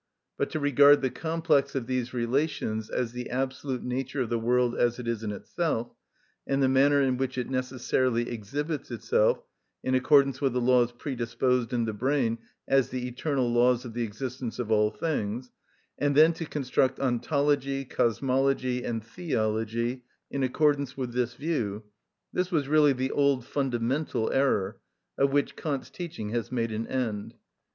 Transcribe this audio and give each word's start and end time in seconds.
But 0.35 0.49
to 0.49 0.59
regard 0.59 1.01
the 1.03 1.11
complex 1.11 1.75
of 1.75 1.85
these 1.85 2.11
relations 2.11 2.89
as 2.89 3.11
the 3.11 3.29
absolute 3.29 3.83
nature 3.83 4.21
of 4.21 4.29
the 4.31 4.39
world 4.39 4.75
as 4.75 4.97
it 4.97 5.07
is 5.07 5.21
in 5.23 5.31
itself, 5.31 5.93
and 6.47 6.63
the 6.63 6.67
manner 6.67 7.01
in 7.03 7.17
which 7.17 7.37
it 7.37 7.51
necessarily 7.51 8.27
exhibits 8.27 8.89
itself 8.89 9.43
in 9.83 9.93
accordance 9.93 10.41
with 10.41 10.53
the 10.53 10.59
laws 10.59 10.91
predisposed 10.91 11.71
in 11.71 11.85
the 11.85 11.93
brain 11.93 12.39
as 12.67 12.89
the 12.89 13.07
eternal 13.07 13.53
laws 13.53 13.85
of 13.85 13.93
the 13.93 14.01
existence 14.01 14.57
of 14.57 14.71
all 14.71 14.89
things, 14.89 15.51
and 15.99 16.17
then 16.17 16.33
to 16.33 16.47
construct 16.47 16.99
ontology, 16.99 17.85
cosmology, 17.85 18.83
and 18.83 19.03
theology 19.03 20.03
in 20.31 20.41
accordance 20.41 20.97
with 20.97 21.13
this 21.13 21.35
view—this 21.35 22.51
was 22.51 22.67
really 22.67 22.93
the 22.93 23.11
old 23.11 23.45
fundamental 23.45 24.31
error, 24.31 24.77
of 25.19 25.31
which 25.31 25.55
Kant's 25.55 25.91
teaching 25.91 26.29
has 26.29 26.51
made 26.51 26.71
an 26.71 26.87
end. 26.87 27.35